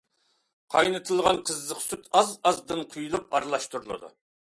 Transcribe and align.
قاينىتىلغان 0.75 1.41
قىزىق 1.49 1.83
سۈت 1.83 2.07
ئاز-ئازدىن 2.21 2.81
قۇيۇلۇپ 2.95 3.29
ئارىلاشتۇرۇلىدۇ. 3.39 4.11